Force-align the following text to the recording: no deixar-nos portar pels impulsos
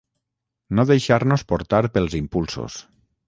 no 0.77 0.85
deixar-nos 0.91 1.45
portar 1.53 1.83
pels 1.97 2.17
impulsos 2.23 2.79